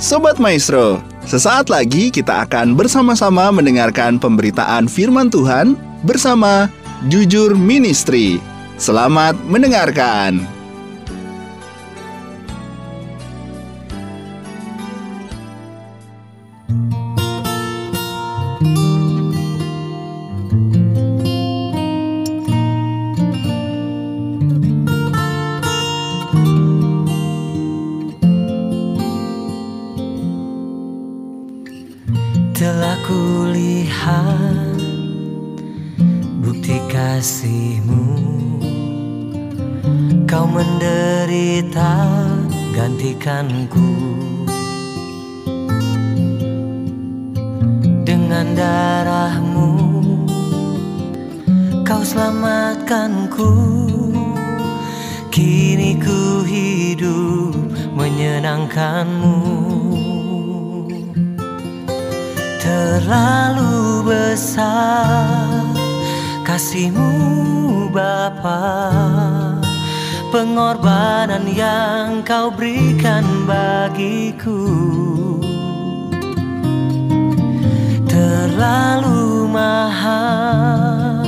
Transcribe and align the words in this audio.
Sobat 0.00 0.40
Maestro, 0.40 1.04
sesaat 1.28 1.68
lagi 1.68 2.08
kita 2.08 2.48
akan 2.48 2.72
bersama-sama 2.72 3.52
mendengarkan 3.52 4.16
pemberitaan 4.16 4.88
firman 4.88 5.28
Tuhan 5.28 5.76
bersama 6.08 6.72
Jujur 7.12 7.52
Ministry. 7.52 8.40
Selamat 8.80 9.36
mendengarkan. 9.44 10.59
Kasihmu. 37.60 38.04
Kau 40.24 40.46
menderita 40.48 41.92
gantikanku. 42.72 43.90
Dengan 48.00 48.56
darahmu 48.56 49.70
Kau 51.84 52.02
selamatkanku. 52.02 53.52
Kini 55.30 55.94
ku 56.00 56.42
hidup 56.42 57.54
menyenangkanmu. 57.94 59.36
Terlalu 62.60 64.06
besar 64.06 65.59
kasihmu 66.44 67.88
Bapa 67.90 68.94
Pengorbanan 70.30 71.42
yang 71.50 72.22
kau 72.22 72.54
berikan 72.54 73.26
bagiku. 73.50 74.62
Terlalu 78.06 79.50
mahal 79.50 81.26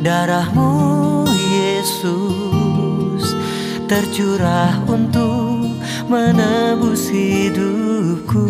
darahmu 0.00 1.28
Yesus 1.28 3.36
Tercurah 3.84 4.80
untuk 4.88 5.76
menebus 6.08 7.12
hidupku 7.12 8.48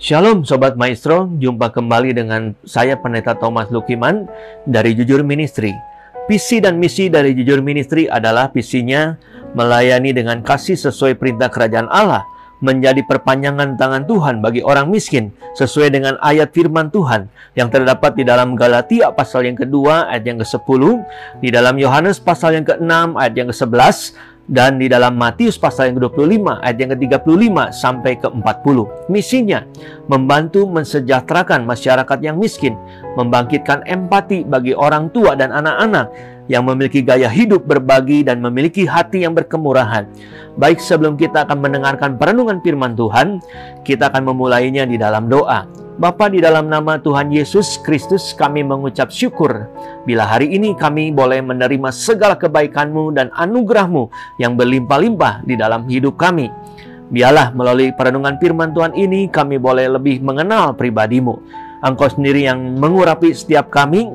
Shalom 0.00 0.48
Sobat 0.48 0.80
Maestro, 0.80 1.28
jumpa 1.36 1.76
kembali 1.76 2.16
dengan 2.16 2.56
saya 2.64 2.96
Pendeta 2.96 3.36
Thomas 3.36 3.68
Lukiman 3.68 4.24
dari 4.64 4.96
Jujur 4.96 5.20
Ministry. 5.20 5.76
Visi 6.24 6.56
dan 6.56 6.80
misi 6.80 7.12
dari 7.12 7.36
Jujur 7.36 7.60
Ministry 7.60 8.08
adalah 8.08 8.48
visinya 8.48 9.20
melayani 9.52 10.16
dengan 10.16 10.40
kasih 10.40 10.80
sesuai 10.80 11.20
perintah 11.20 11.52
kerajaan 11.52 11.84
Allah, 11.92 12.24
menjadi 12.64 13.04
perpanjangan 13.04 13.76
tangan 13.76 14.08
Tuhan 14.08 14.40
bagi 14.40 14.64
orang 14.64 14.88
miskin 14.88 15.36
sesuai 15.60 15.92
dengan 15.92 16.16
ayat 16.24 16.48
firman 16.48 16.88
Tuhan 16.88 17.28
yang 17.52 17.68
terdapat 17.68 18.16
di 18.16 18.24
dalam 18.24 18.56
Galatia 18.56 19.12
pasal 19.12 19.52
yang 19.52 19.60
kedua 19.60 20.08
ayat 20.08 20.24
yang 20.24 20.40
ke-10, 20.40 20.82
di 21.44 21.52
dalam 21.52 21.76
Yohanes 21.76 22.16
pasal 22.24 22.56
yang 22.56 22.64
ke-6 22.64 23.20
ayat 23.20 23.34
yang 23.36 23.52
ke-11, 23.52 24.16
dan 24.50 24.82
di 24.82 24.90
dalam 24.90 25.14
Matius 25.14 25.54
pasal 25.54 25.94
yang 25.94 26.02
ke-25 26.02 26.42
ayat 26.58 26.76
yang 26.76 26.90
ke-35 26.98 27.56
sampai 27.70 28.12
ke-40. 28.18 28.76
Misinya 29.06 29.62
membantu 30.10 30.66
mensejahterakan 30.66 31.62
masyarakat 31.62 32.18
yang 32.18 32.34
miskin, 32.36 32.74
membangkitkan 33.14 33.86
empati 33.86 34.42
bagi 34.42 34.74
orang 34.74 35.06
tua 35.14 35.38
dan 35.38 35.54
anak-anak 35.54 36.10
yang 36.50 36.66
memiliki 36.66 36.98
gaya 36.98 37.30
hidup 37.30 37.62
berbagi 37.62 38.26
dan 38.26 38.42
memiliki 38.42 38.82
hati 38.82 39.22
yang 39.22 39.38
berkemurahan. 39.38 40.10
Baik 40.58 40.82
sebelum 40.82 41.14
kita 41.14 41.46
akan 41.46 41.62
mendengarkan 41.62 42.18
perenungan 42.18 42.58
firman 42.58 42.98
Tuhan, 42.98 43.38
kita 43.86 44.10
akan 44.10 44.34
memulainya 44.34 44.82
di 44.82 44.98
dalam 44.98 45.30
doa. 45.30 45.62
Bapa 46.00 46.32
di 46.32 46.40
dalam 46.40 46.72
nama 46.72 46.96
Tuhan 46.96 47.28
Yesus 47.28 47.76
Kristus 47.84 48.32
kami 48.32 48.64
mengucap 48.64 49.12
syukur 49.12 49.68
bila 50.08 50.24
hari 50.24 50.48
ini 50.48 50.72
kami 50.72 51.12
boleh 51.12 51.44
menerima 51.44 51.92
segala 51.92 52.40
kebaikan-Mu 52.40 53.12
dan 53.12 53.28
anugerah-Mu 53.36 54.08
yang 54.40 54.56
berlimpah-limpah 54.56 55.44
di 55.44 55.60
dalam 55.60 55.84
hidup 55.92 56.16
kami. 56.16 56.48
Biarlah 57.12 57.52
melalui 57.52 57.92
perenungan 57.92 58.40
firman 58.40 58.72
Tuhan 58.72 58.96
ini 58.96 59.28
kami 59.28 59.60
boleh 59.60 59.92
lebih 59.92 60.24
mengenal 60.24 60.72
pribadi-Mu. 60.72 61.36
Engkau 61.84 62.08
sendiri 62.08 62.48
yang 62.48 62.80
mengurapi 62.80 63.36
setiap 63.36 63.68
kami 63.68 64.08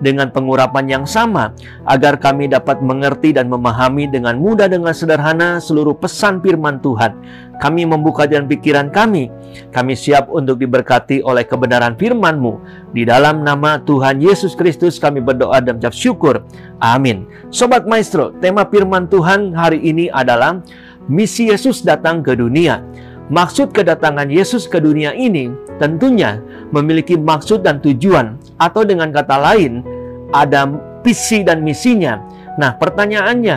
dengan 0.00 0.28
pengurapan 0.28 0.84
yang 0.86 1.04
sama 1.08 1.56
agar 1.88 2.20
kami 2.20 2.48
dapat 2.50 2.84
mengerti 2.84 3.32
dan 3.32 3.48
memahami 3.48 4.08
dengan 4.08 4.36
mudah 4.36 4.68
dengan 4.68 4.92
sederhana 4.92 5.56
seluruh 5.62 5.96
pesan 5.96 6.44
firman 6.44 6.80
Tuhan. 6.84 7.16
Kami 7.56 7.88
membuka 7.88 8.28
jalan 8.28 8.44
pikiran 8.44 8.92
kami. 8.92 9.32
Kami 9.72 9.96
siap 9.96 10.28
untuk 10.28 10.60
diberkati 10.60 11.24
oleh 11.24 11.48
kebenaran 11.48 11.96
firman-Mu. 11.96 12.60
Di 12.92 13.08
dalam 13.08 13.40
nama 13.40 13.80
Tuhan 13.80 14.20
Yesus 14.20 14.52
Kristus 14.52 15.00
kami 15.00 15.24
berdoa 15.24 15.64
dan 15.64 15.80
ucap 15.80 15.96
syukur. 15.96 16.44
Amin. 16.84 17.24
Sobat 17.48 17.88
Maestro, 17.88 18.36
tema 18.44 18.68
firman 18.68 19.08
Tuhan 19.08 19.56
hari 19.56 19.80
ini 19.80 20.12
adalah 20.12 20.60
misi 21.08 21.48
Yesus 21.48 21.80
datang 21.80 22.20
ke 22.20 22.36
dunia. 22.36 22.84
Maksud 23.26 23.74
kedatangan 23.74 24.30
Yesus 24.30 24.70
ke 24.70 24.78
dunia 24.78 25.10
ini 25.10 25.50
tentunya 25.82 26.38
memiliki 26.70 27.18
maksud 27.18 27.66
dan 27.66 27.82
tujuan, 27.82 28.38
atau 28.56 28.82
dengan 28.84 29.12
kata 29.12 29.36
lain, 29.36 29.84
ada 30.32 30.68
visi 31.04 31.44
dan 31.46 31.62
misinya. 31.62 32.20
Nah, 32.56 32.74
pertanyaannya, 32.76 33.56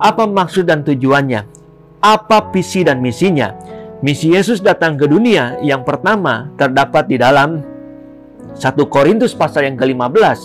apa 0.00 0.24
maksud 0.24 0.64
dan 0.66 0.80
tujuannya? 0.82 1.44
Apa 2.00 2.48
visi 2.50 2.80
dan 2.80 3.04
misinya? 3.04 3.52
Misi 4.00 4.32
Yesus 4.32 4.64
datang 4.64 4.96
ke 4.96 5.04
dunia 5.04 5.60
yang 5.60 5.84
pertama 5.84 6.48
terdapat 6.56 7.04
di 7.04 7.20
dalam 7.20 7.60
1 8.56 8.64
Korintus 8.88 9.36
pasal 9.36 9.68
yang 9.68 9.76
ke-15 9.76 10.38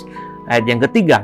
ayat 0.51 0.65
yang 0.67 0.83
ketiga. 0.83 1.23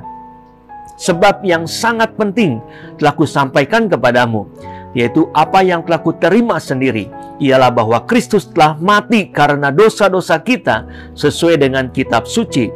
Sebab 0.96 1.44
yang 1.44 1.68
sangat 1.68 2.16
penting 2.16 2.64
telah 2.96 3.12
kusampaikan 3.18 3.92
kepadamu, 3.92 4.48
yaitu 4.96 5.28
apa 5.36 5.60
yang 5.66 5.84
telah 5.84 6.00
kuterima 6.00 6.56
sendiri, 6.62 7.12
ialah 7.42 7.74
bahwa 7.74 8.06
Kristus 8.06 8.46
telah 8.46 8.78
mati 8.78 9.34
karena 9.34 9.74
dosa-dosa 9.74 10.38
kita 10.46 10.86
sesuai 11.18 11.58
dengan 11.58 11.90
kitab 11.90 12.30
suci. 12.30 12.70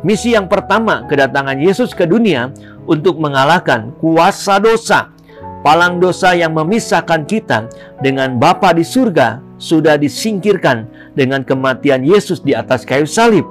Misi 0.00 0.32
yang 0.32 0.48
pertama 0.48 1.04
kedatangan 1.04 1.60
Yesus 1.60 1.92
ke 1.92 2.08
dunia 2.08 2.48
untuk 2.88 3.20
mengalahkan 3.20 3.92
kuasa 4.00 4.56
dosa. 4.56 5.12
Palang 5.60 5.98
dosa 5.98 6.32
yang 6.32 6.54
memisahkan 6.54 7.26
kita 7.26 7.66
dengan 8.00 8.38
Bapa 8.38 8.70
di 8.70 8.86
surga 8.86 9.42
sudah 9.58 9.98
disingkirkan 9.98 10.86
dengan 11.18 11.42
kematian 11.42 12.06
Yesus 12.06 12.40
di 12.40 12.54
atas 12.54 12.86
kayu 12.86 13.04
salib. 13.04 13.42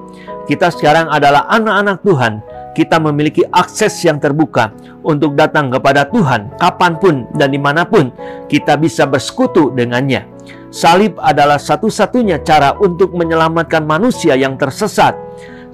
Kita 0.48 0.72
sekarang 0.72 1.12
adalah 1.12 1.44
anak-anak 1.52 2.00
Tuhan 2.06 2.34
kita 2.76 3.00
memiliki 3.00 3.40
akses 3.48 4.04
yang 4.04 4.20
terbuka 4.20 4.68
untuk 5.00 5.32
datang 5.32 5.72
kepada 5.72 6.04
Tuhan 6.12 6.52
kapan 6.60 6.92
pun 7.00 7.14
dan 7.32 7.48
di 7.48 7.56
mana 7.56 7.88
pun 7.88 8.12
kita 8.52 8.76
bisa 8.76 9.08
bersekutu 9.08 9.72
dengannya. 9.72 10.35
Salib 10.70 11.16
adalah 11.22 11.56
satu-satunya 11.56 12.42
cara 12.44 12.76
untuk 12.76 13.16
menyelamatkan 13.16 13.84
manusia 13.86 14.36
yang 14.36 14.58
tersesat. 14.60 15.16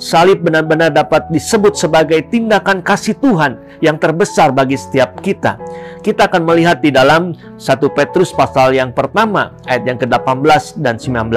Salib 0.03 0.43
benar-benar 0.43 0.91
dapat 0.91 1.31
disebut 1.31 1.79
sebagai 1.79 2.27
tindakan 2.27 2.83
kasih 2.83 3.15
Tuhan 3.23 3.55
yang 3.79 3.99
terbesar 4.03 4.51
bagi 4.51 4.75
setiap 4.75 5.19
kita. 5.23 5.59
Kita 6.03 6.27
akan 6.27 6.43
melihat 6.43 6.83
di 6.83 6.91
dalam 6.91 7.35
1 7.55 7.63
Petrus 7.95 8.35
pasal 8.35 8.75
yang 8.75 8.91
pertama 8.91 9.55
ayat 9.67 9.87
yang 9.87 9.99
ke-18 10.03 10.83
dan 10.83 10.99
19 10.99 11.31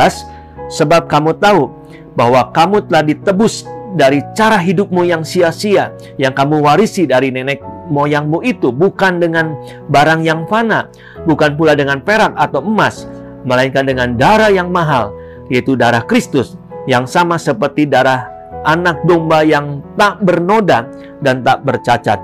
sebab 0.73 1.05
kamu 1.05 1.37
tahu 1.37 1.69
bahwa 2.17 2.49
kamu 2.49 2.89
telah 2.89 3.03
ditebus 3.05 3.69
dari 3.95 4.19
cara 4.33 4.57
hidupmu 4.57 5.05
yang 5.07 5.21
sia-sia 5.21 5.93
yang 6.17 6.33
kamu 6.33 6.59
warisi 6.59 7.05
dari 7.05 7.29
nenek 7.29 7.61
moyangmu 7.87 8.41
itu 8.41 8.73
bukan 8.73 9.21
dengan 9.21 9.55
barang 9.87 10.25
yang 10.25 10.49
fana, 10.49 10.89
bukan 11.23 11.53
pula 11.53 11.77
dengan 11.77 12.01
perak 12.01 12.33
atau 12.33 12.65
emas, 12.65 13.05
melainkan 13.45 13.85
dengan 13.85 14.17
darah 14.17 14.51
yang 14.51 14.73
mahal, 14.73 15.13
yaitu 15.47 15.77
darah 15.77 16.03
Kristus 16.03 16.57
yang 16.89 17.05
sama 17.05 17.37
seperti 17.37 17.85
darah 17.85 18.27
anak 18.65 19.05
domba 19.05 19.45
yang 19.45 19.85
tak 19.95 20.19
bernoda 20.25 20.89
dan 21.21 21.45
tak 21.45 21.61
bercacat. 21.61 22.17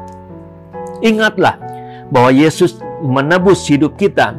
Ingatlah 1.06 1.58
bahwa 2.10 2.34
Yesus 2.34 2.82
menebus 3.02 3.66
hidup 3.70 3.98
kita 3.98 4.38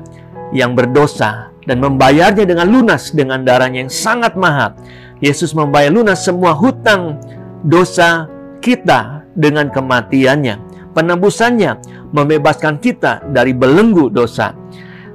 yang 0.50 0.74
berdosa 0.74 1.50
dan 1.64 1.78
membayarnya 1.78 2.42
dengan 2.44 2.66
lunas 2.68 3.14
dengan 3.14 3.46
darahnya 3.46 3.86
yang 3.86 3.92
sangat 3.94 4.34
mahal 4.34 4.74
Yesus 5.22 5.54
membayar 5.54 5.94
lunas 5.94 6.26
semua 6.26 6.50
hutang 6.50 7.22
dosa 7.62 8.26
kita 8.58 9.22
dengan 9.38 9.70
kematiannya. 9.70 10.58
Penebusannya 10.92 11.78
membebaskan 12.10 12.82
kita 12.82 13.30
dari 13.30 13.54
belenggu 13.54 14.10
dosa. 14.10 14.52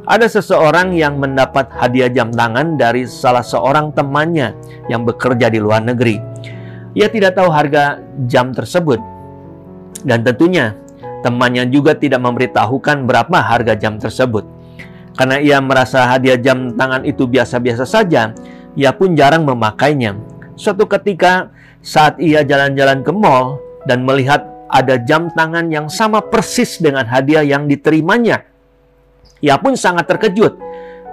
Ada 0.08 0.40
seseorang 0.40 0.96
yang 0.96 1.20
mendapat 1.20 1.68
hadiah 1.76 2.08
jam 2.08 2.32
tangan 2.32 2.80
dari 2.80 3.04
salah 3.04 3.44
seorang 3.44 3.92
temannya 3.92 4.56
yang 4.88 5.04
bekerja 5.04 5.52
di 5.52 5.60
luar 5.60 5.84
negeri. 5.84 6.16
Ia 6.96 7.12
tidak 7.12 7.36
tahu 7.36 7.52
harga 7.52 8.00
jam 8.24 8.56
tersebut. 8.56 9.04
Dan 10.08 10.24
tentunya 10.24 10.72
temannya 11.28 11.68
juga 11.68 11.92
tidak 11.92 12.24
memberitahukan 12.24 13.04
berapa 13.04 13.36
harga 13.36 13.76
jam 13.76 14.00
tersebut. 14.00 14.48
Karena 15.20 15.44
ia 15.44 15.60
merasa 15.60 16.08
hadiah 16.08 16.40
jam 16.40 16.72
tangan 16.80 17.04
itu 17.04 17.28
biasa-biasa 17.28 17.84
saja, 17.84 18.32
ia 18.80 18.92
pun 18.96 19.12
jarang 19.12 19.44
memakainya. 19.44 20.16
Suatu 20.56 20.88
ketika 20.88 21.52
saat 21.84 22.16
ia 22.24 22.48
jalan-jalan 22.48 23.04
ke 23.04 23.12
mall 23.12 23.60
dan 23.84 24.08
melihat 24.08 24.48
ada 24.72 24.96
jam 25.04 25.28
tangan 25.36 25.68
yang 25.68 25.92
sama 25.92 26.24
persis 26.24 26.80
dengan 26.80 27.04
hadiah 27.04 27.44
yang 27.44 27.68
diterimanya. 27.68 28.48
Ia 29.42 29.58
pun 29.62 29.78
sangat 29.78 30.10
terkejut 30.10 30.58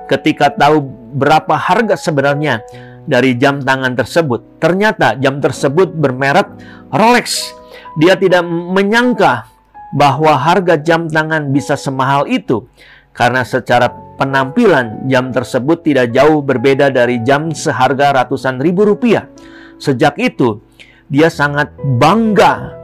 ketika 0.09 0.53
tahu 0.53 0.85
berapa 1.17 1.57
harga 1.57 1.97
sebenarnya 1.97 2.65
dari 3.05 3.37
jam 3.37 3.61
tangan 3.61 3.93
tersebut. 3.97 4.61
Ternyata 4.61 5.17
jam 5.21 5.41
tersebut 5.41 5.93
bermerek 5.93 6.49
Rolex. 6.93 7.53
Dia 7.95 8.19
tidak 8.19 8.43
menyangka 8.49 9.47
bahwa 9.95 10.35
harga 10.35 10.75
jam 10.75 11.07
tangan 11.07 11.55
bisa 11.55 11.79
semahal 11.79 12.27
itu 12.27 12.67
karena 13.15 13.47
secara 13.47 13.87
penampilan 14.19 15.07
jam 15.07 15.31
tersebut 15.31 15.87
tidak 15.87 16.11
jauh 16.11 16.43
berbeda 16.43 16.91
dari 16.91 17.23
jam 17.23 17.55
seharga 17.55 18.11
ratusan 18.11 18.59
ribu 18.59 18.83
rupiah. 18.83 19.31
Sejak 19.79 20.19
itu, 20.19 20.59
dia 21.07 21.31
sangat 21.31 21.71
bangga 21.79 22.75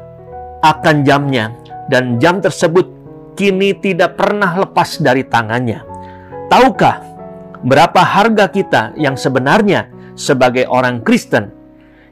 akan 0.63 1.03
jamnya 1.03 1.51
dan 1.91 2.23
jam 2.23 2.39
tersebut 2.39 2.87
kini 3.41 3.73
tidak 3.73 4.21
pernah 4.21 4.53
lepas 4.53 5.01
dari 5.01 5.25
tangannya. 5.25 5.81
Tahukah 6.53 7.01
berapa 7.65 8.05
harga 8.05 8.53
kita 8.53 8.93
yang 9.01 9.17
sebenarnya 9.17 9.89
sebagai 10.13 10.69
orang 10.69 11.01
Kristen? 11.01 11.49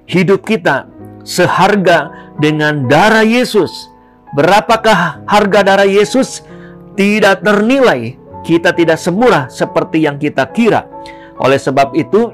Hidup 0.09 0.49
kita 0.49 0.89
seharga 1.29 2.33
dengan 2.41 2.89
darah 2.89 3.29
Yesus. 3.29 3.93
Berapakah 4.33 5.29
harga 5.29 5.61
darah 5.61 5.85
Yesus? 5.85 6.41
Tidak 6.97 7.45
ternilai. 7.45 8.17
Kita 8.41 8.73
tidak 8.73 8.97
semurah 8.97 9.53
seperti 9.53 10.09
yang 10.09 10.17
kita 10.17 10.49
kira. 10.49 10.89
Oleh 11.37 11.61
sebab 11.61 11.93
itu, 11.93 12.33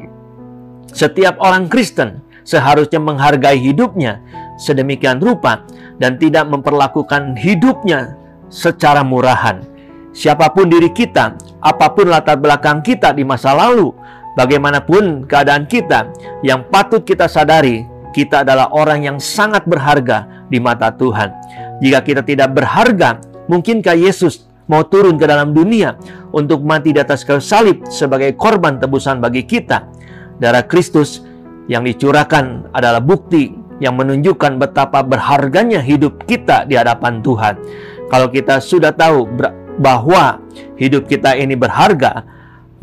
setiap 0.95 1.35
orang 1.43 1.67
Kristen 1.67 2.23
seharusnya 2.47 3.03
menghargai 3.03 3.59
hidupnya 3.59 4.23
sedemikian 4.55 5.19
rupa 5.19 5.67
dan 5.99 6.15
tidak 6.15 6.47
memperlakukan 6.47 7.35
hidupnya 7.35 8.15
secara 8.55 9.03
murahan. 9.03 9.67
Siapa 10.15 10.55
pun 10.55 10.71
diri 10.71 10.95
kita, 10.95 11.35
apa 11.59 11.91
pun 11.91 12.07
latar 12.07 12.39
belakang 12.39 12.87
kita 12.87 13.11
di 13.11 13.27
masa 13.27 13.51
lalu, 13.51 13.91
bagaimanapun 14.39 15.27
keadaan 15.27 15.67
kita, 15.67 16.07
yang 16.47 16.63
patut 16.71 17.03
kita 17.03 17.27
sadari, 17.27 17.83
kita 18.15 18.47
adalah 18.47 18.71
orang 18.71 19.03
yang 19.03 19.19
sangat 19.19 19.67
berharga 19.67 20.47
di 20.47 20.63
mata 20.63 20.95
Tuhan. 20.95 21.35
Jika 21.83 22.07
kita 22.07 22.23
tidak 22.23 22.55
berharga, 22.55 23.19
mungkinkah 23.51 23.99
Yesus 23.99 24.47
mau 24.71 24.87
turun 24.87 25.19
ke 25.19 25.27
dalam 25.27 25.51
dunia 25.51 25.99
untuk 26.31 26.63
mati 26.63 26.95
di 26.95 27.03
atas 27.03 27.27
kayu 27.27 27.43
salib 27.43 27.83
sebagai 27.91 28.39
korban 28.39 28.79
tebusan 28.79 29.19
bagi 29.19 29.43
kita? 29.43 29.91
Darah 30.39 30.63
Kristus 30.63 31.27
yang 31.67 31.83
dicurahkan 31.83 32.71
adalah 32.71 33.03
bukti 33.03 33.51
yang 33.83 33.99
menunjukkan 33.99 34.63
betapa 34.63 35.03
berharganya 35.03 35.83
hidup 35.83 36.23
kita 36.31 36.63
di 36.71 36.79
hadapan 36.79 37.19
Tuhan. 37.19 37.55
Kalau 38.09 38.29
kita 38.29 38.61
sudah 38.61 38.93
tahu 38.93 39.27
bahwa 39.81 40.41
hidup 40.79 41.09
kita 41.09 41.35
ini 41.35 41.57
berharga, 41.57 42.25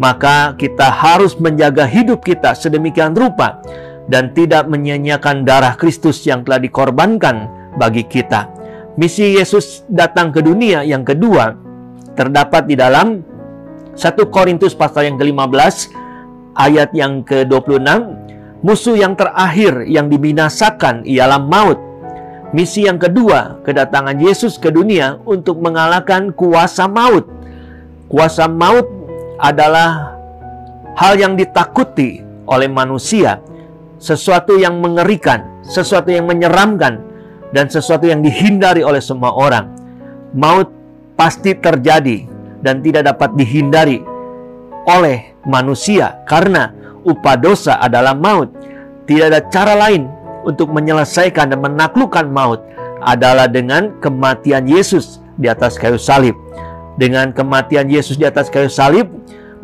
maka 0.01 0.57
kita 0.57 0.89
harus 0.89 1.37
menjaga 1.37 1.85
hidup 1.85 2.25
kita 2.25 2.57
sedemikian 2.57 3.13
rupa 3.13 3.61
dan 4.09 4.33
tidak 4.33 4.65
menyia-nyiakan 4.65 5.45
darah 5.45 5.77
Kristus 5.77 6.25
yang 6.25 6.41
telah 6.41 6.57
dikorbankan 6.57 7.47
bagi 7.77 8.03
kita. 8.05 8.49
Misi 8.99 9.39
Yesus 9.39 9.87
datang 9.87 10.35
ke 10.35 10.43
dunia 10.43 10.83
yang 10.83 11.07
kedua 11.07 11.55
terdapat 12.17 12.67
di 12.67 12.75
dalam 12.75 13.23
1 13.95 14.01
Korintus 14.27 14.75
pasal 14.75 15.07
yang 15.07 15.17
ke-15 15.21 15.75
ayat 16.59 16.91
yang 16.91 17.23
ke-26 17.23 18.21
Musuh 18.61 18.93
yang 18.93 19.17
terakhir 19.17 19.89
yang 19.89 20.05
dibinasakan 20.05 21.01
ialah 21.01 21.41
maut. 21.41 21.81
Misi 22.51 22.83
yang 22.83 22.99
kedua, 22.99 23.63
kedatangan 23.63 24.19
Yesus 24.19 24.59
ke 24.59 24.67
dunia 24.67 25.23
untuk 25.23 25.63
mengalahkan 25.63 26.35
kuasa 26.35 26.83
maut. 26.83 27.23
Kuasa 28.11 28.51
maut 28.51 28.83
adalah 29.39 30.19
hal 30.99 31.15
yang 31.15 31.39
ditakuti 31.39 32.19
oleh 32.43 32.67
manusia, 32.67 33.39
sesuatu 34.03 34.59
yang 34.59 34.83
mengerikan, 34.83 35.63
sesuatu 35.63 36.11
yang 36.11 36.27
menyeramkan, 36.27 36.99
dan 37.55 37.71
sesuatu 37.71 38.11
yang 38.11 38.19
dihindari 38.19 38.83
oleh 38.83 38.99
semua 38.99 39.31
orang. 39.31 39.71
Maut 40.35 40.67
pasti 41.15 41.55
terjadi 41.55 42.27
dan 42.59 42.83
tidak 42.83 43.15
dapat 43.15 43.31
dihindari 43.39 44.03
oleh 44.91 45.39
manusia 45.47 46.19
karena 46.27 46.75
upah 47.07 47.39
dosa 47.39 47.79
adalah 47.79 48.11
maut. 48.11 48.51
Tidak 49.07 49.25
ada 49.31 49.39
cara 49.47 49.75
lain 49.75 50.07
untuk 50.43 50.69
menyelesaikan 50.73 51.53
dan 51.53 51.59
menaklukkan 51.59 52.27
maut 52.29 52.61
adalah 53.01 53.49
dengan 53.49 53.97
kematian 53.99 54.69
Yesus 54.69 55.21
di 55.37 55.49
atas 55.49 55.77
kayu 55.77 55.97
salib. 55.97 56.37
Dengan 56.99 57.33
kematian 57.33 57.89
Yesus 57.89 58.19
di 58.19 58.27
atas 58.27 58.51
kayu 58.51 58.69
salib, 58.69 59.09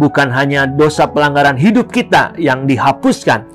bukan 0.02 0.32
hanya 0.34 0.66
dosa 0.66 1.06
pelanggaran 1.06 1.60
hidup 1.60 1.92
kita 1.94 2.34
yang 2.40 2.66
dihapuskan, 2.66 3.46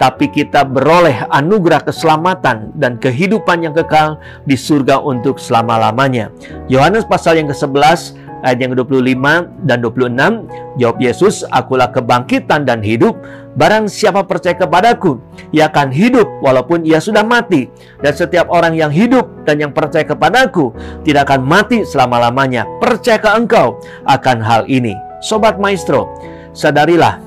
tapi 0.00 0.32
kita 0.32 0.64
beroleh 0.64 1.28
anugerah 1.28 1.84
keselamatan 1.84 2.72
dan 2.76 2.96
kehidupan 2.96 3.64
yang 3.64 3.76
kekal 3.76 4.16
di 4.48 4.56
surga 4.56 5.00
untuk 5.00 5.36
selama-lamanya. 5.36 6.32
Yohanes 6.72 7.04
pasal 7.04 7.36
yang 7.36 7.48
ke-11 7.52 8.16
ayat 8.44 8.58
yang 8.60 8.72
ke-25 8.76 9.24
dan 9.64 9.78
26, 9.84 10.80
jawab 10.80 10.96
Yesus, 11.00 11.44
akulah 11.52 11.88
kebangkitan 11.92 12.64
dan 12.64 12.80
hidup, 12.80 13.16
barang 13.56 13.88
siapa 13.90 14.24
percaya 14.24 14.56
kepadaku, 14.56 15.20
ia 15.52 15.68
akan 15.68 15.92
hidup 15.92 16.26
walaupun 16.40 16.84
ia 16.84 17.00
sudah 17.00 17.24
mati. 17.24 17.68
Dan 18.00 18.12
setiap 18.12 18.48
orang 18.48 18.76
yang 18.76 18.88
hidup 18.88 19.44
dan 19.44 19.60
yang 19.60 19.72
percaya 19.72 20.04
kepadaku, 20.04 20.72
tidak 21.04 21.28
akan 21.28 21.44
mati 21.44 21.84
selama-lamanya. 21.84 22.64
Percayakah 22.80 23.36
engkau 23.36 23.80
akan 24.08 24.38
hal 24.40 24.62
ini? 24.68 24.96
Sobat 25.20 25.60
Maestro, 25.60 26.08
sadarilah 26.56 27.20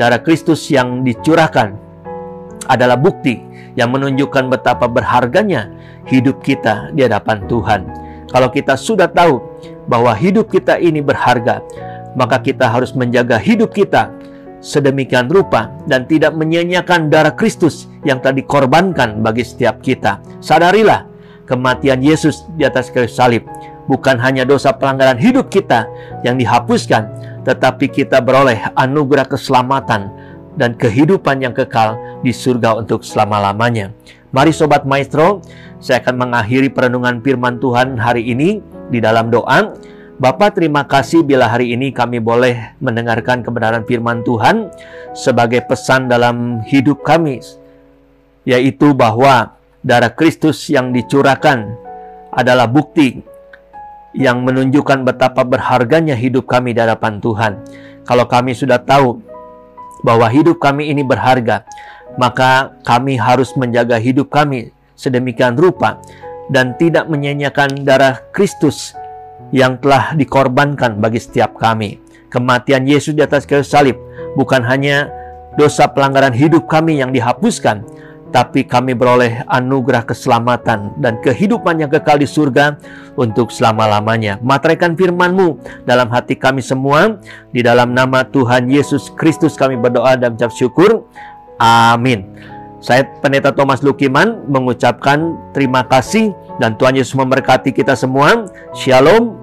darah 0.00 0.20
Kristus 0.20 0.64
yang 0.72 1.04
dicurahkan 1.04 1.76
adalah 2.66 2.96
bukti 2.96 3.36
yang 3.74 3.90
menunjukkan 3.90 4.48
betapa 4.48 4.86
berharganya 4.86 5.68
hidup 6.06 6.40
kita 6.40 6.94
di 6.94 7.04
hadapan 7.04 7.44
Tuhan. 7.50 8.03
Kalau 8.34 8.50
kita 8.50 8.74
sudah 8.74 9.06
tahu 9.06 9.38
bahwa 9.86 10.10
hidup 10.10 10.50
kita 10.50 10.82
ini 10.82 10.98
berharga, 10.98 11.62
maka 12.18 12.42
kita 12.42 12.66
harus 12.66 12.90
menjaga 12.90 13.38
hidup 13.38 13.70
kita 13.70 14.10
sedemikian 14.58 15.30
rupa 15.30 15.70
dan 15.86 16.02
tidak 16.10 16.34
menyanyiakan 16.34 17.06
darah 17.06 17.30
Kristus 17.30 17.86
yang 18.02 18.18
telah 18.18 18.34
dikorbankan 18.42 19.22
bagi 19.22 19.46
setiap 19.46 19.78
kita. 19.78 20.18
Sadarilah 20.42 21.06
kematian 21.46 22.02
Yesus 22.02 22.42
di 22.58 22.66
atas 22.66 22.90
kayu 22.90 23.06
salib 23.06 23.46
bukan 23.86 24.18
hanya 24.18 24.42
dosa 24.42 24.74
pelanggaran 24.74 25.20
hidup 25.20 25.46
kita 25.46 25.86
yang 26.26 26.34
dihapuskan, 26.34 27.06
tetapi 27.46 27.86
kita 27.86 28.18
beroleh 28.18 28.58
anugerah 28.74 29.30
keselamatan 29.30 30.10
dan 30.58 30.74
kehidupan 30.74 31.38
yang 31.38 31.54
kekal 31.54 31.94
di 32.24 32.34
surga 32.34 32.82
untuk 32.82 33.06
selama-lamanya. 33.06 33.94
Mari 34.34 34.50
Sobat 34.50 34.82
Maestro, 34.82 35.46
saya 35.78 36.02
akan 36.02 36.26
mengakhiri 36.26 36.66
perenungan 36.66 37.22
firman 37.22 37.62
Tuhan 37.62 37.94
hari 37.94 38.34
ini 38.34 38.58
di 38.90 38.98
dalam 38.98 39.30
doa. 39.30 39.78
Bapak 40.18 40.58
terima 40.58 40.82
kasih 40.82 41.22
bila 41.22 41.46
hari 41.46 41.70
ini 41.70 41.94
kami 41.94 42.18
boleh 42.18 42.74
mendengarkan 42.82 43.46
kebenaran 43.46 43.86
firman 43.86 44.26
Tuhan 44.26 44.74
sebagai 45.14 45.62
pesan 45.62 46.10
dalam 46.10 46.66
hidup 46.66 47.06
kami, 47.06 47.38
yaitu 48.42 48.90
bahwa 48.90 49.54
darah 49.86 50.10
Kristus 50.10 50.66
yang 50.66 50.90
dicurahkan 50.90 51.70
adalah 52.34 52.66
bukti 52.66 53.22
yang 54.18 54.42
menunjukkan 54.42 55.06
betapa 55.06 55.46
berharganya 55.46 56.18
hidup 56.18 56.50
kami 56.50 56.74
di 56.74 56.82
hadapan 56.82 57.22
Tuhan. 57.22 57.62
Kalau 58.02 58.26
kami 58.26 58.50
sudah 58.50 58.82
tahu 58.82 59.22
bahwa 60.02 60.26
hidup 60.26 60.58
kami 60.58 60.90
ini 60.90 61.06
berharga, 61.06 61.62
maka 62.16 62.74
kami 62.86 63.18
harus 63.18 63.54
menjaga 63.58 63.98
hidup 63.98 64.30
kami 64.30 64.70
sedemikian 64.94 65.58
rupa 65.58 65.98
dan 66.52 66.76
tidak 66.76 67.08
menyanyiakan 67.10 67.82
darah 67.82 68.20
Kristus 68.30 68.94
yang 69.50 69.78
telah 69.80 70.12
dikorbankan 70.14 70.98
bagi 70.98 71.20
setiap 71.22 71.56
kami. 71.56 72.00
Kematian 72.30 72.86
Yesus 72.86 73.14
di 73.14 73.22
atas 73.22 73.46
kayu 73.46 73.62
salib 73.62 73.94
bukan 74.34 74.62
hanya 74.66 75.06
dosa 75.54 75.86
pelanggaran 75.86 76.34
hidup 76.34 76.66
kami 76.66 76.98
yang 76.98 77.14
dihapuskan, 77.14 77.86
tapi 78.34 78.66
kami 78.66 78.98
beroleh 78.98 79.46
anugerah 79.46 80.02
keselamatan 80.02 80.98
dan 80.98 81.22
kehidupan 81.22 81.78
yang 81.78 81.86
kekal 81.86 82.18
di 82.18 82.26
surga 82.26 82.74
untuk 83.14 83.54
selama-lamanya. 83.54 84.42
Materaikan 84.42 84.98
firman-Mu 84.98 85.62
dalam 85.86 86.10
hati 86.10 86.34
kami 86.34 86.58
semua, 86.58 87.22
di 87.54 87.62
dalam 87.62 87.94
nama 87.94 88.26
Tuhan 88.26 88.66
Yesus 88.66 89.14
Kristus 89.14 89.54
kami 89.54 89.78
berdoa 89.78 90.18
dan 90.18 90.34
mengucap 90.34 90.50
syukur. 90.50 91.06
Amin. 91.58 92.26
Saya 92.84 93.08
Pendeta 93.24 93.48
Thomas 93.48 93.80
Lukiman 93.80 94.44
mengucapkan 94.44 95.40
terima 95.56 95.88
kasih 95.88 96.36
dan 96.60 96.76
Tuhan 96.76 97.00
Yesus 97.00 97.16
memberkati 97.16 97.72
kita 97.72 97.96
semua. 97.96 98.44
Shalom. 98.76 99.40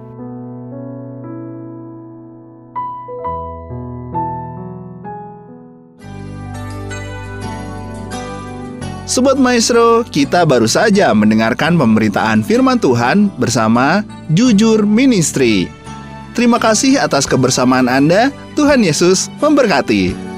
Sobat 9.02 9.36
Maestro, 9.36 10.08
kita 10.08 10.48
baru 10.48 10.64
saja 10.64 11.12
mendengarkan 11.12 11.76
pemberitaan 11.76 12.40
firman 12.40 12.80
Tuhan 12.80 13.28
bersama 13.36 14.00
Jujur 14.32 14.88
Ministry. 14.88 15.68
Terima 16.32 16.56
kasih 16.56 16.96
atas 16.96 17.28
kebersamaan 17.28 17.92
Anda. 17.92 18.32
Tuhan 18.56 18.80
Yesus 18.80 19.28
memberkati. 19.36 20.31